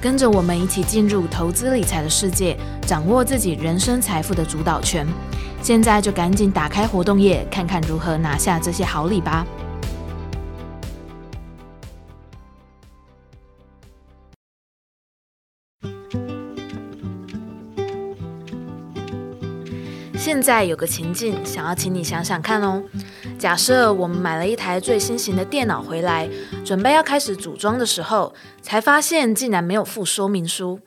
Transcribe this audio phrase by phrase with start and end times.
[0.00, 5.06] 跟着我们一起进入投资理财的世界，掌握自己人生财富的主导权。
[5.62, 9.44] 现在就赶紧打开活动页，看看如何拿下这些好礼吧。
[20.36, 22.84] 现在有个情境，想要请你想想看哦。
[23.38, 26.28] 假设我们买了一台最新型的电脑回来，
[26.62, 30.78] 准备要开始组装的时候，才发现竟然没有附说明书。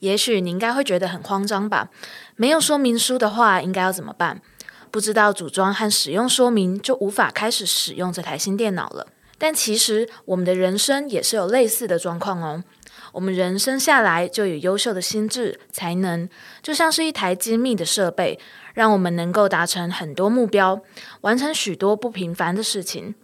[0.00, 1.90] 也许你应该会觉得很慌张吧？
[2.34, 4.42] 没有说明书的话，应该要怎么办？
[4.90, 9.06] 不知道组装和使用说明，就无法开始使用这台新电脑了。
[9.38, 12.64] 但其实我们的人生也是有类似的状况哦。
[13.12, 16.28] 我们人生下来就有优秀的心智才能，
[16.62, 18.38] 就像是一台精密的设备，
[18.74, 20.80] 让我们能够达成很多目标，
[21.20, 23.14] 完成许多不平凡的事情。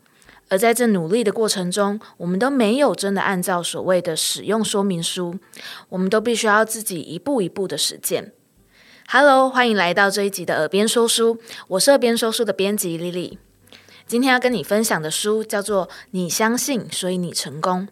[0.51, 5.39] 而在这努力的过程中，我们都没有真的按照所谓的使用说明书，
[5.89, 8.33] 我们都必须要自己一步一步的实践。
[9.09, 13.39] Hello，欢迎来到这一集的耳边说书，我是耳边说书的编辑 Lily。
[14.07, 17.89] 今天要跟你分享的书叫做《你相信，所以你成功》。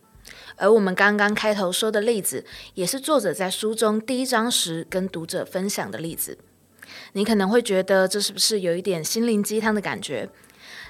[0.56, 2.44] 而我们刚刚开头说的例子，
[2.74, 6.38] 也是作者在书中第一章时跟读者分享的例子。
[7.12, 10.28] 你可能会觉得这是不是有一点心灵鸡汤的感觉？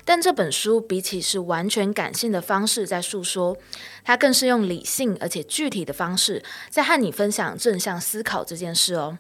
[0.05, 3.57] 但这本书比起是完全感性的方式在诉说，
[4.05, 9.19] 它更是用理性而且具体的方式在和你分享正向思考这件事哦。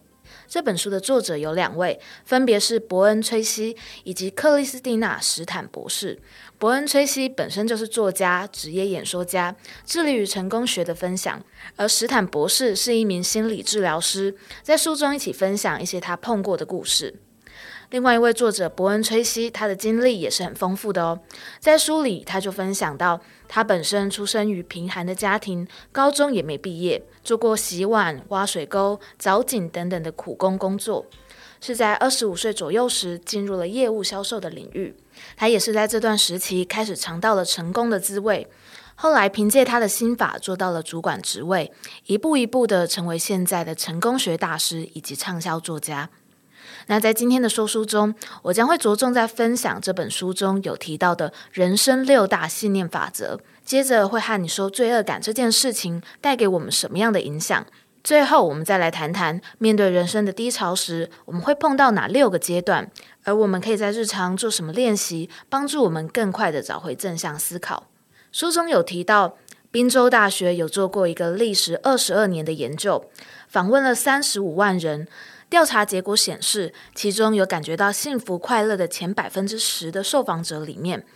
[0.49, 6.19] 这本书的作者有两位，分别是伯恩·崔西以及克里斯蒂娜·史坦博士。
[6.59, 9.55] 伯恩·崔西本身就是作家、职业演说家，
[9.85, 11.39] 致力于成功学的分享；
[11.77, 17.15] 而史坦博士是一名心理治疗师，在书中一起分享一些他碰过的故事。
[17.91, 21.21] 另外一位作者伯恩·崔西，他的经历也是很丰富的哦。
[21.61, 31.07] 在书里，他就分享到，他本身出生于贫寒的家庭，高中也没毕业，做过洗碗、挖水沟、凿井等等的苦工工作，
[31.61, 34.95] 是在二十五岁左右时进入了业务销售的领域。
[35.37, 38.49] 他也是在这段时期开始尝到了成功的滋味，
[38.97, 41.73] 后来凭借他的心法做到了主管职位，
[42.07, 46.11] 一步一步的成为现在的成功学大师以及畅销作家。
[46.89, 57.67] 那在今天的说书中，我将会着重在分享这本书中有提到的人生六大信念法则，接着会和你说罪恶感这件事情带给我们什么样的影响。
[58.05, 62.89] 最后，我们再来谈谈面对人生的低潮时，我们会碰到哪六个阶段，
[63.25, 67.89] 而我们可以在日常做什么练习，帮助我们更快地找回正向思考。
[68.31, 69.37] 书中有提到，
[69.73, 73.11] 宾州大学有做过一个历时二十二年的研究，
[73.49, 75.09] 访问了三十五万人。
[75.49, 81.07] 调查结果显示，其中有感觉到幸福快乐的前百分之十的受访者里面，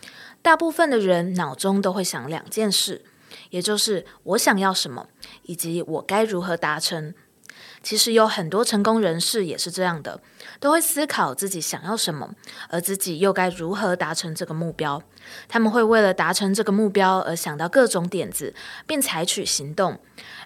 [0.41, 3.03] 大部分的人脑中都会想两件事，
[3.49, 5.07] 也就是我想要什么，
[5.43, 7.13] 以及我该如何达成。
[7.83, 10.21] 其实有很多成功人士也是这样的，
[10.61, 12.29] 都会思考自己想要什么，
[12.69, 15.01] 而自己又该如何达成这个目标。
[15.49, 18.53] 他们会为了达成这个目标而想到各种点子，
[18.85, 19.99] 并采取行动。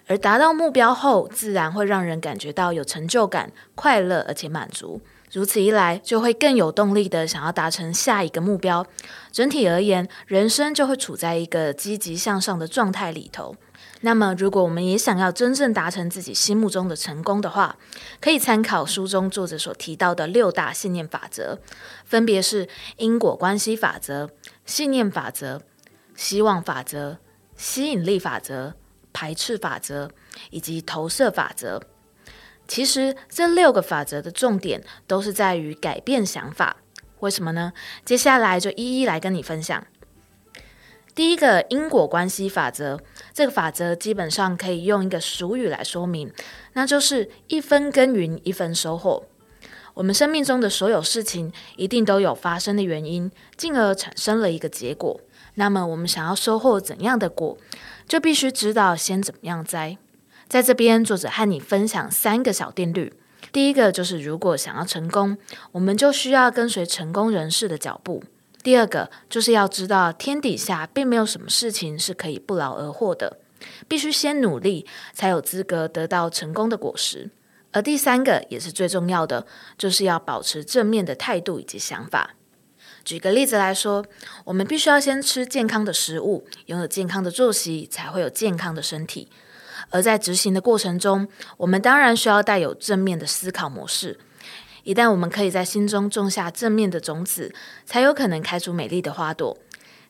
[0.08, 5.00] 而达到目标后，自然会让人感觉到有成就感、快乐而且满足。
[5.32, 8.86] 如此一来，就会更有动力的想要达成下一个目标。
[9.30, 13.54] 整体而言，人生就会处在一个积极向上的状态里头。
[14.00, 17.76] 那么，如果我们也想要真正达成自己心目中的成功的话，
[18.20, 21.58] 可以参考书中作者所提到的六大信念法则，
[22.04, 24.30] 分别是因果关系法则、
[24.64, 25.62] 信念法则、
[26.14, 27.18] 希望法则、
[27.56, 28.74] 吸引力法则。
[29.18, 30.10] 排斥法则
[30.50, 31.80] 以及投射法则，
[32.68, 36.76] 其实这六个法则的重点都是在于改变想法。
[37.20, 37.72] 为什么呢？
[38.04, 39.86] 接下来就一一来跟你分享。
[41.16, 43.00] 第一个因果关系法则，
[43.32, 46.30] 这个法则基本上可以用一个俗语来说明，
[46.74, 49.24] 那就是一分耕耘一分收获。
[49.94, 55.18] 我们生命中的所有事情一定都有发生的原因，进而产生了一个结果。
[55.54, 57.56] 那么我们想要收获怎样的果，
[58.06, 59.96] 就必须知道先怎么样栽。
[60.46, 63.14] 在这边，作者和你分享三个小定律。
[63.50, 65.38] 第一个就是，如果想要成功，
[65.72, 68.22] 我们就需要跟随成功人士的脚步。
[68.66, 73.38] 第二个就是要知道，天底下并没有什么事情是可以不劳而获的，
[73.86, 74.84] 必须先努力，
[75.14, 77.30] 才有资格得到成功的果实。
[77.70, 79.46] 而第三个也是最重要的，
[79.78, 82.34] 就是要保持正面的态度以及想法。
[83.04, 84.04] 举个例子来说，
[84.46, 89.28] 我们必须要先吃健康的食物，拥有健康的作息，才会有健康的身体。
[89.90, 91.28] 而在执行的过程中，
[91.58, 94.18] 我们当然需要带有正面的思考模式。
[94.86, 97.52] 一旦我们可以在心中种下正面的种子，
[97.84, 99.58] 才有可能开出美丽的花朵。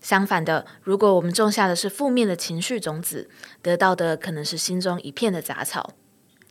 [0.02, 3.30] 相反的，如果我们种下的是负面的情绪种子，
[3.62, 5.94] 得到的可能是心中一片的杂草。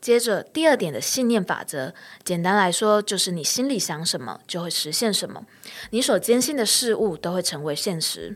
[0.01, 1.94] 接着，第二点的信念法则，
[2.24, 5.45] 简单来说，就是你心里想什么，就会实现什么。
[5.92, 8.36] 你所坚信的事物，都会成为现实。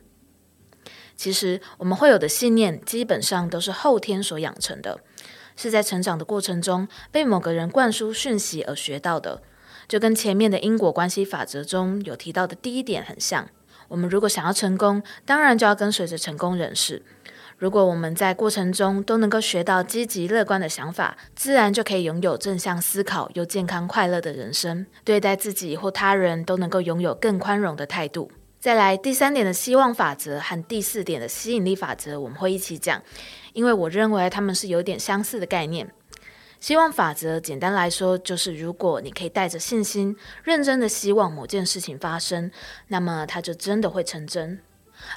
[1.15, 4.99] 其实我们会有的信念，基本上都是后天所养成的，
[5.55, 9.41] 是在成长的过程中被某个人灌输讯息而学到的，
[9.89, 13.49] 就跟前面的因果关系法则中有提到的第一点很像。
[13.87, 17.01] 我们如果想要成功，当然就要跟随着成功人士。
[17.57, 28.31] 如果我们在过程中都能够学到积极乐观的想法，自然就可以拥有正向思考又健康快乐的人生，对待自己或他人都能够拥有更宽容的态度。
[28.59, 33.01] 再来第三点的希望法则和第四点的吸引力法则，我们会一起讲，
[33.53, 35.89] 因为我认为他们是有点相似的概念。
[36.59, 42.51] 希望法则简单来说，就是如果你可以带着信心，认真的希望某件事情发生，
[42.87, 44.59] 那么它就真的会成真。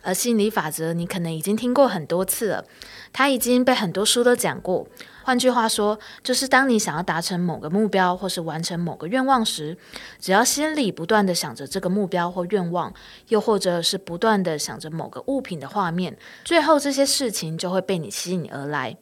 [0.02, 2.64] 而心理法则，你可能已经听过很多次了，
[3.12, 4.86] 它已经被很多书都讲过。
[5.24, 9.76] 换句话说，就是当你想要达成某个目标或是完成某个愿望时，
[10.20, 12.94] 只要心里不断地想着这个目标或愿望，
[13.26, 18.96] 又或者是不断地想着某个物品的画面，最后这些事情就会被你吸引而来。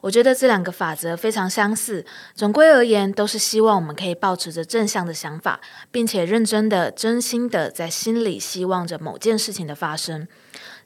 [0.00, 2.04] 我觉得这两个法则非常相似，
[2.34, 5.60] 总归而言，都是希望我们可以保持着正向的想法，
[5.90, 10.26] 并且认真的、真心的在心里希望着某件事情的发生。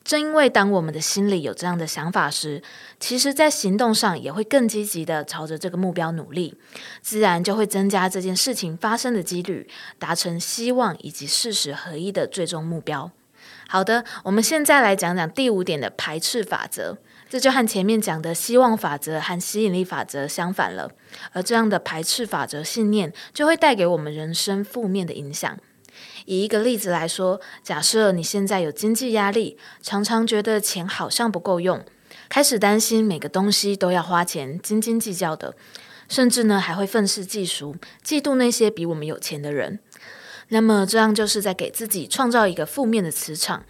[0.05, 2.63] 正因为当我们的心里有这样的想法时，
[3.01, 6.55] 其实在行动上也会更积极的朝着这个目标努力，
[7.03, 9.69] 自然就会增加这件事情发生的几率，
[9.99, 13.11] 达成希望以及事实合一的最终目标。
[13.69, 16.99] 好的，我们现在来讲讲第五点的排斥法则。
[17.29, 20.89] 这就和前面讲的希望法则和吸引力法则相反了，
[21.33, 25.59] 而这样的排斥法则信念就会带给我们人生负面的影响。
[26.27, 31.85] 以一个例子来说，假设你现在有经济压力，常常觉得钱好像不够用，
[32.29, 35.57] 开始担心每个东西都要花钱，斤斤计较的，
[36.09, 37.75] 甚至呢还会愤世嫉俗，
[38.05, 39.81] 嫉妒那些比我们有钱的人。
[40.49, 43.65] 那么这样就是在给自己创造一个负面的磁场。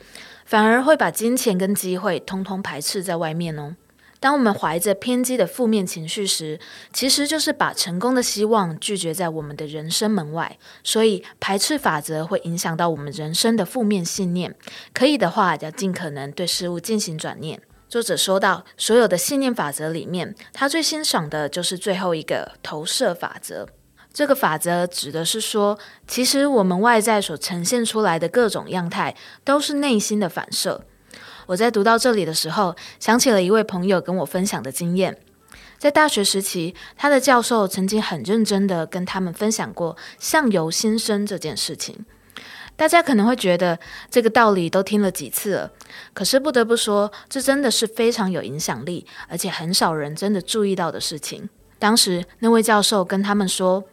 [0.44, 3.74] 反而会把金钱跟机会通通排斥在外面哦。
[4.20, 6.60] 当我们怀着偏激的负面情绪时，
[6.92, 10.56] 其实就是把成功的希望拒绝在我们的人生门外。
[10.84, 14.54] 所以排斥法则会影响到我们人生的负面信念。
[14.94, 17.60] 可以的话，要尽可能对事物进行转念。
[17.88, 23.68] 作者说到，所有的信念法则里面，他最欣赏的就是最后一个投射法则。
[24.16, 30.86] 这个法则指的是说，其实我们外在所呈现出来的各种样态，都是内心的反射。
[31.44, 35.18] 我在读到这里的时候，想起了一位朋友跟我分享的经验。
[35.76, 42.06] 在大学时期，他的教授曾经很认真地跟他们分享过“相由心生”这件事情。
[42.74, 43.78] 大家可能会觉得
[44.10, 45.72] 这个道理都听了几次了，
[46.14, 51.50] 可是不得不说，这真的是非常有影响力，而且很少人真的注意到的事情。
[51.78, 53.84] 当时那位教授跟他们说：“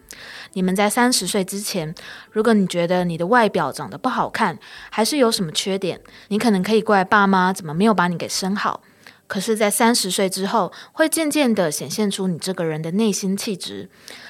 [0.54, 1.94] 你们在三十岁之前，
[2.32, 4.58] 如果你觉得你的外表长得不好看，
[4.90, 8.82] 还是有什么缺点，你可能可以怪爸妈怎么没有把你给生好。
[9.26, 13.90] 可是，在三十岁之后，会渐渐的显现出你这个人的内心气质，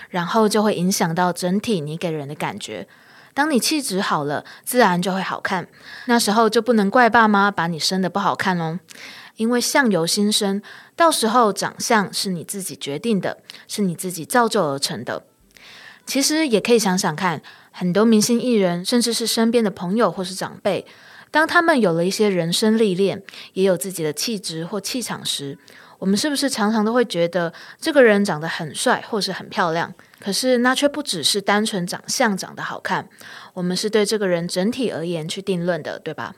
[0.09, 2.87] 然后就会影响到整体你给人的感觉。
[3.33, 5.67] 当你气质好了，自然就会好看。
[6.05, 8.79] 那时候就不能怪爸妈把你生得不好看哦。”
[9.37, 10.61] 因为相由心生，
[10.95, 15.25] 到时候长相是你自己决定的，是你自己造就而成的。
[16.05, 17.41] 其实也可以想想看，
[17.71, 20.85] 很多明星艺人，甚至是身边的朋友或是长辈，
[21.31, 25.57] 当他们有了一些人生历练，也有自己的气质或气场时，
[25.99, 29.93] 我们是不是常常都会觉得这个人长得很帅或是很漂亮？
[30.19, 33.07] 可是那却不只是单纯长相长得好看，
[33.53, 36.35] 我们是对这个人整体而言去定论的，对吧？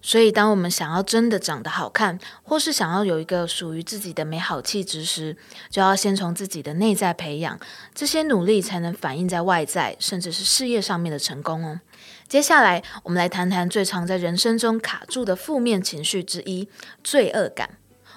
[0.00, 5.36] 所以，当我们想要真的长得好看，或是想要有一个属于自己的美好气质时，
[5.70, 7.58] 就要先从自己的内在培养，
[7.94, 11.80] 这些努力才能反映在外在，甚至是事业上面的成功哦。
[12.28, 16.68] 接下来，我们来谈谈最常在人生中卡住的负面情绪之一——
[17.02, 17.70] 罪恶感。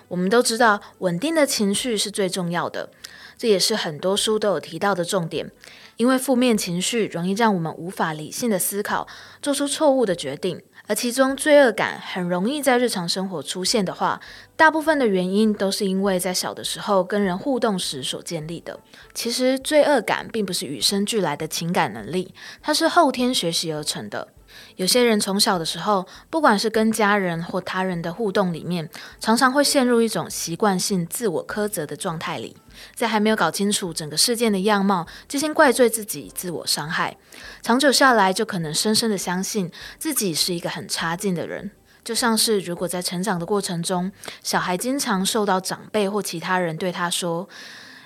[0.09, 2.91] 我们都知道，稳定的情绪是最重要的，
[3.37, 5.49] 这也是很多书都有提到的重点。
[5.97, 9.07] 因为负面情绪容易让我们无法理性的思考，
[9.41, 10.61] 做出错误的决定。
[10.91, 14.19] 而其中罪恶感很容易在日常生活出现的话，
[14.57, 18.77] 大部分的原因都是因为在小的时候跟人互动时所建立的。
[19.13, 24.27] 其实罪恶感并不是与生俱来的情感能力，它是后天学习而成的。
[24.75, 32.55] 有些人从小的时候，不管是跟家人或他人的互动里面，常常会陷入一种习惯性自我苛责的状态里，
[32.95, 37.17] 在还没有搞清楚整个事件的样貌，就先怪罪自己，自我伤害，
[37.61, 41.71] 长久下来就可能深深的相信自己是一个很差劲的人。
[42.03, 44.11] 就像是如果在成长的过程中，
[44.41, 47.47] 小孩经常受到长辈或其他人对他说：“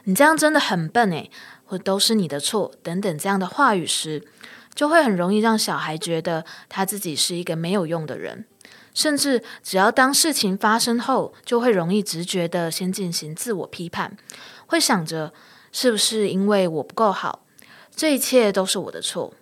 [0.03, 1.31] 你这样真的很笨诶，
[1.65, 4.21] 或都是你的错”等等这样的话语时，
[4.75, 8.45] 就会很容易让小孩觉得他自己是一个没有用的人，
[8.93, 14.17] 甚至只要当事情发生后，就会容易直觉地先进行自我批判，
[14.67, 15.33] 会想着
[15.71, 17.45] 是不是因为我不够好，
[17.95, 19.33] 这一切都是我的错。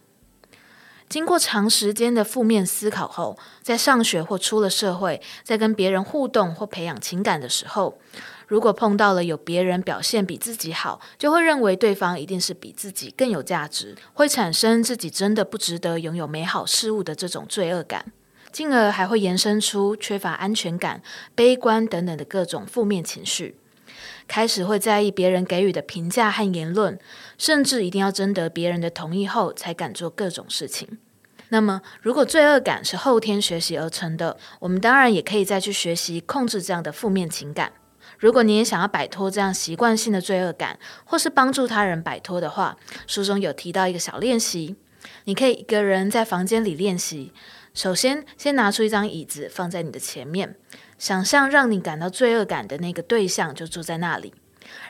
[1.10, 8.00] 经过长时间的负面思考后，在上学或出了社会，在跟别人互动或培养情感的时候，
[8.48, 18.12] 如果碰到了有别人表现比自己好，就会认为对方一定是比自己更有价值，会产生自己真的不值得拥有美好事物的这种罪恶感，
[18.52, 21.02] 进而还会延伸出缺乏安全感、
[21.34, 23.56] 悲观等等的各种负面情绪，
[24.28, 27.00] 开始会在意别人给予的评价和言论，
[27.38, 31.00] 甚至一定要征得别人的同意后才敢做各种事情。
[31.50, 37.74] 那么，如果罪恶感是后天学习而成的，我们当然也可以再去学习控制这样的负面情感。
[38.24, 44.77] 如果你也想要摆脱这样习惯性的罪恶感，或是帮助他人摆脱的话，书中有提到一个小练习，
[45.25, 47.34] 你可以一个人在房间里练习。
[47.74, 50.56] 首先，先拿出一张椅子放在你的前面，
[50.98, 54.34] 想象让你感到罪恶感的那个对象就坐在那里，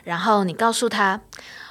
[0.04, 1.22] 然后你告诉他：“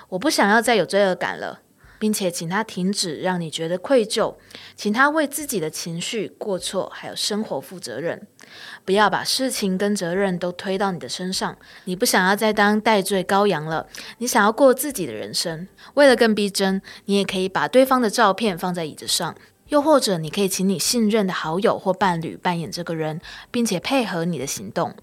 [0.10, 1.62] 我不想要再有罪恶感了。”
[2.04, 4.36] 并且请他停止让你觉得愧疚，
[4.76, 8.28] 请他为自己的情绪、过错还有生活负责任，
[8.84, 11.58] 不要把事情跟责任都推到你的身上。
[11.86, 15.66] 你不想要再当代罪羔羊了，你想要过自己的人生。
[15.94, 19.34] 为了更逼真，你也可以把对方的照片放在椅子上，
[19.70, 24.94] 又或者你可以请你信任的好友或伴侣扮演这个人，并且配合你的行动。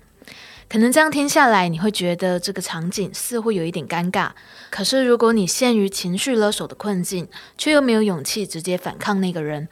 [0.71, 4.31] 可能这样听下来，你会觉得这个场景似乎有一点尴尬。
[4.71, 9.69] 可是，如果你陷于情绪勒索的困境，却又没有勇气直接反抗那个人，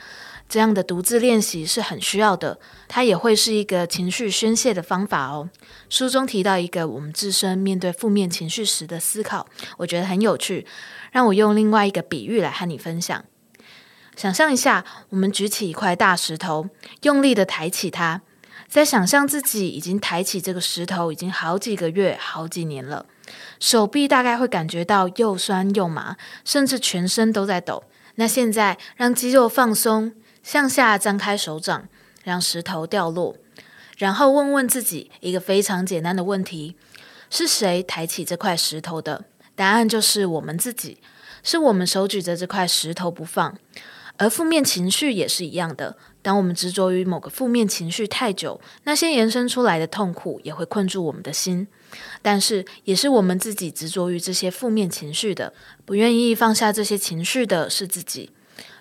[0.48, 2.58] 这样的独自练习是很需要的。
[2.88, 5.48] 它也会是一个情绪宣泄的方法哦。
[5.88, 10.66] 书中提到一个我们自身面对负面情绪时的思考，我觉得很有趣。
[11.12, 13.24] 让我用另外一个比喻来和你分享。
[14.16, 16.68] 想象一下，我们举起一块大石头，
[17.02, 18.22] 用力的抬起它。
[18.68, 23.06] 在想象自己已经抬起这个石头已经好几个月、好几年了，
[23.58, 27.84] 手臂大概会感觉到又酸又麻，甚至全身都在抖。
[28.16, 31.88] 那现在让肌肉放松，向下张开手掌，
[32.22, 33.36] 让石头掉落，
[33.96, 36.76] 然后问问自己一个非常简单的问题：
[37.30, 39.24] 是谁抬起这块石头的？
[39.54, 40.98] 答案就是我们自己，
[41.42, 43.56] 是我们手举着这块石头不放。
[44.18, 45.96] 而负面情绪也是一样的。
[46.20, 51.66] 当我们执着于某个负面情绪太久，那些延伸出来的痛苦也会困住我们的心。
[52.20, 55.54] 但是，也是我们自己执着于这些负面情绪的，
[55.86, 58.30] 不愿意放下这些情绪的是自己。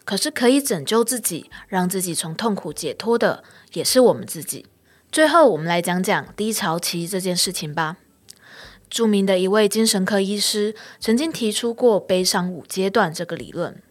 [0.04, 4.66] 可是，可以拯救自己，让自己从痛苦解脱的，也是我们自己。
[5.10, 7.98] 最后，我们来讲讲低潮期这件事情吧。
[8.90, 13.82] 著名的一位精神科医师曾经提出过悲伤五阶段这个理论。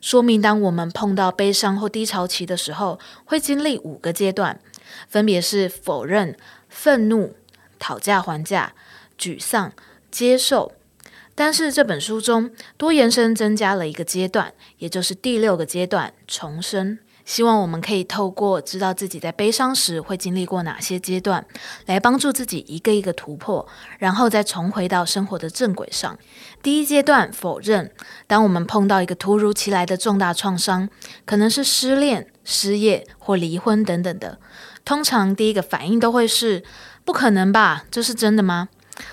[0.00, 4.58] 说明，当我们碰到悲伤或低潮期的时候，会经历五个阶段，
[5.08, 6.36] 分别是否认、
[6.68, 7.34] 愤怒、
[7.78, 8.72] 讨价还价、
[9.18, 9.72] 沮丧、
[10.10, 10.72] 接受。
[11.34, 16.98] 但是这本书中多延伸增加了一个阶段，也就是第六个阶段——重生。
[17.24, 21.44] 希望我们可以透过知道自己在悲伤时会经历过哪些阶段，
[21.86, 23.66] 来帮助自己一个一个突破，
[23.98, 26.18] 然后再重回到生活的正轨上。
[26.62, 27.92] 第一阶段，否认。
[28.26, 30.88] 当我们碰到一个突如其来的重大创伤，
[31.24, 34.38] 可能是失恋、失业或离婚等等的，
[34.84, 36.64] 通常第一个反应都会是：
[37.04, 37.84] 不可能吧？
[37.90, 38.68] 这是真的吗？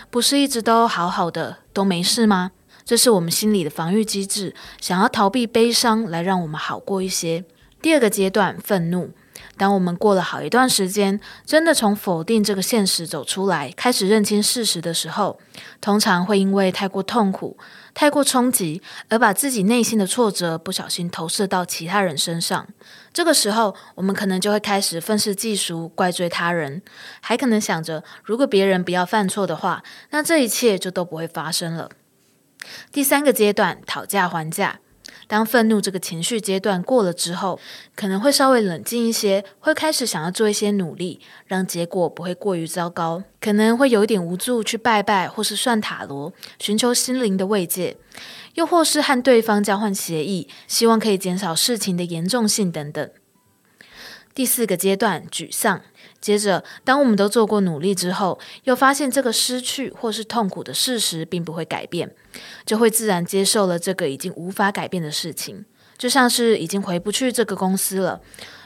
[0.09, 2.51] 不是一直都好好的，都没事吗？
[2.83, 7.43] 这是我们心理的防御机制，想要逃避悲伤，来让我们好过一些。
[7.81, 9.11] 第二个阶段，愤怒。
[9.55, 15.39] 当我们过了好一段时间，真的从否定这个现实走出来，开始认清事实的时候，
[15.81, 17.57] 通常会因为太过痛苦、
[17.93, 22.67] 太过冲击，而把自己内心的挫折不小心投射到其他人身上。
[23.11, 26.83] 这个时候，我们可能就会开始愤世嫉俗、怪罪他人，
[27.21, 31.89] 还可能想着，如果别人不要犯错的话，那这一切就都不会发生了。
[32.91, 34.79] 第三个阶段，讨价还价。
[35.27, 37.59] 当愤怒这个情绪阶段过了之后，
[37.95, 43.21] 可能会稍微冷静一些，会开始想要做一些努力，让结果不会过于糟糕。
[43.39, 47.97] 可能会有一点无助，去拜拜或是算塔罗，寻求心灵的慰藉，
[48.55, 53.09] 又或是和对方交换协议，希望可以减少事情的严重性等等。
[54.37, 55.81] 第四个阶段，沮丧。
[56.21, 62.13] 接着，当我们都做过努力之后，又发现这个失去或是痛苦的事实并不会改变，
[62.63, 65.65] 就会自然接受了这个已经无法改变的事情，
[65.97, 68.21] 就像是已经回不去这个公司了，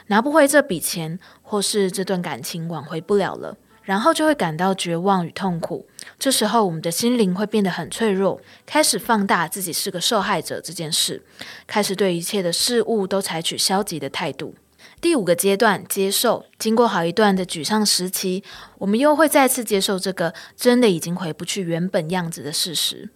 [0.08, 5.86] 拿不回这笔钱，或是这段感情挽回不了了，然后就会感到绝望与痛苦。
[6.18, 11.22] 这时候，我们的心灵会变得很脆弱，开始放大自己是个受害者这件事，
[11.66, 14.54] 开始对一切的事物都采取消极的态度。
[15.00, 16.46] 第五个阶段，接受。
[16.58, 18.42] 经过好一段的沮丧时期，
[18.78, 23.10] 我们又会再次接受这个真的已经回不去原本样子的事实。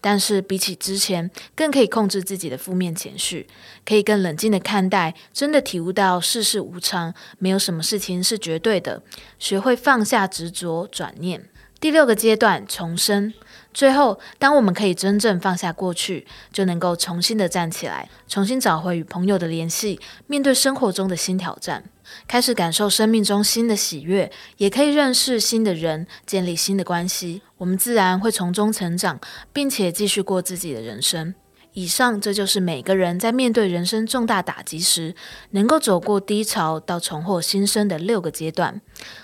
[0.00, 3.46] 但是比起之前，更可以控制自己的负面情绪，
[3.86, 9.02] 可以更冷静地看待，真的体悟到世事无常，没有什么事情是绝对的，
[9.38, 11.48] 学会放下执着，转念。
[11.80, 13.32] 第六个阶段，重生。
[13.72, 21.84] 最后，当我们可以真正放下过去，就能够重新的站起来，重新找回与朋友的联系，面对生活中的新挑战，
[22.26, 27.42] 开始感受生命中新的喜悦，也可以认识新的人，建立新的关系。
[27.58, 29.20] 我们自然会从中成长，
[29.52, 31.34] 并且继续过自己的人生。
[31.72, 35.14] 以上，这就是每个人在面对人生重大打击时，
[35.50, 38.80] 能够走过低潮到重获新生的六个阶段。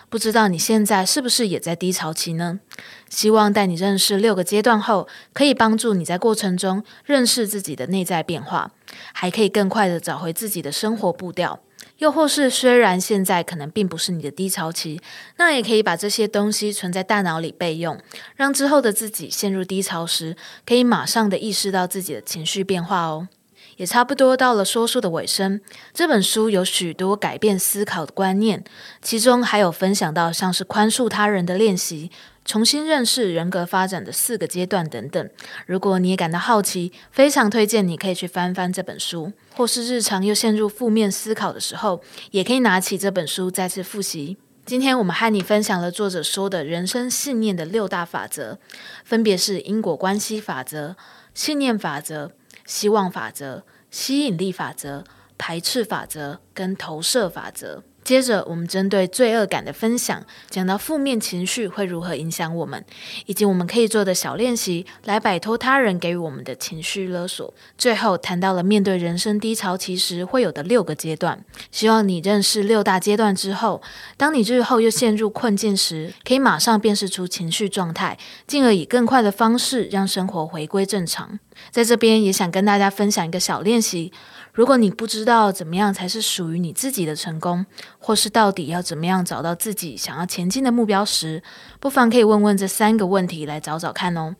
[0.08, 2.60] 不知道你现在是不是也在低潮期呢？
[3.08, 8.70] 希望带你认识六个阶段后，可以帮助你在过程中认识自己的内在变化，
[9.12, 11.60] 还可以更快的找回自己的生活步调。
[11.98, 15.00] 又或是，虽然现在可能并不是你的低潮期，
[15.38, 17.98] 那也可以把这些东西存在大脑里备用，
[18.36, 23.28] 让之后的自己陷入低潮时，可以马上的意识到自己的情绪变化哦。
[23.76, 25.60] 也差不多到了说书的尾声，
[25.92, 28.64] 这本书有许多改变思考的观念，
[29.02, 32.10] 其中还有分享到像是宽恕他人的练习。
[32.46, 35.28] 重新认识人格发展的四个阶段等等。
[35.66, 44.38] 如果你也感到好奇，非常推荐你可以去翻翻这本书，或是日常又陷入负面思考的时候，也可以拿起这本书再次复习。
[44.64, 48.58] 今天我们和你分享了作者说的人生信念的六大法则，
[49.04, 50.96] 分别是因果关系法则、
[51.34, 52.32] 信念法则、
[52.64, 55.04] 希望法则、吸引力法则、
[55.36, 57.82] 排斥法则跟投射法则。
[58.06, 62.84] 接着，我们针对罪恶感的分享，讲到负面情绪会如何影响我们，
[63.26, 67.52] 以及我们可以做的小练习来摆脱他人给予我们的情绪勒索。
[67.76, 71.44] 最后，谈到了面对人生低潮期时会有的六个阶段。
[71.72, 73.82] 希望你认识六大阶段之后，
[74.16, 78.16] 当你日后又陷入困境时，可以马上辨识出情绪状态，
[78.46, 81.40] 进而以更快的方式让生活回归正常。
[81.70, 84.12] 在这边也想跟大家分享一个小练习。
[84.52, 87.66] 如果你不知道怎么样才是属于你自己的成功，
[87.98, 91.42] 或是到底要怎么样找到自己想要前进的目标时，
[91.78, 94.36] 不妨可以问问这三个问题来找找看哦。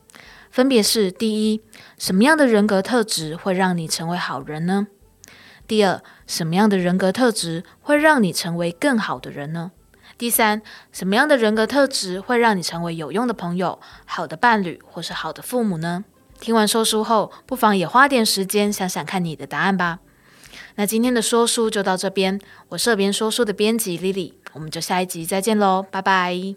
[0.50, 1.61] 分别是：第一，
[1.98, 4.87] 什么样的人格特质会让你成为好人呢？
[5.66, 9.72] 第二，什么样的人格特质会让你成为更好的人呢？
[10.16, 16.05] 第三，什么样的人格特质会让你成为有用的朋友、好的伴侣或是好的父母呢？
[16.40, 20.01] 听完说书后，不妨也花点时间想想看你的答案吧。
[20.77, 26.57] 那今天的说书就到这边，我是边说书的编辑 Lily，我们就下一集再见喽，拜拜。